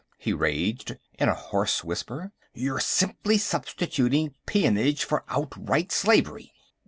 he 0.17 0.33
raged, 0.33 0.97
in 1.19 1.29
a 1.29 1.35
hoarse 1.35 1.83
whisper. 1.83 2.31
"You're 2.55 2.79
simply 2.79 3.37
substituting 3.37 4.33
peonage 4.47 5.03
for 5.03 5.23
outright 5.29 5.91
slavery!" 5.91 6.51